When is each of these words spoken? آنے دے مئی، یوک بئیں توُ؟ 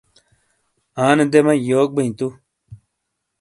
آنے 1.05 1.25
دے 1.31 1.39
مئی، 1.45 1.59
یوک 1.69 1.89
بئیں 1.95 2.13
توُ؟ 2.17 2.27